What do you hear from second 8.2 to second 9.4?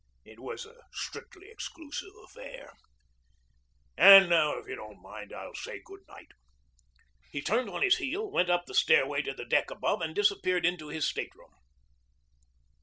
went up the stairway to